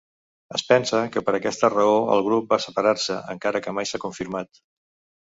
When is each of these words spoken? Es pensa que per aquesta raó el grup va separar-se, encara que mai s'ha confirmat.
Es 0.59 0.61
pensa 0.69 1.01
que 1.15 1.21
per 1.27 1.33
aquesta 1.39 1.69
raó 1.73 1.99
el 2.15 2.21
grup 2.29 2.47
va 2.53 2.59
separar-se, 2.65 3.19
encara 3.35 3.63
que 3.67 3.75
mai 3.81 3.91
s'ha 3.91 4.01
confirmat. 4.07 4.63